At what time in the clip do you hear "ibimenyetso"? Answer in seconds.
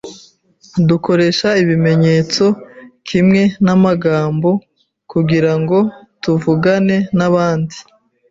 1.63-2.45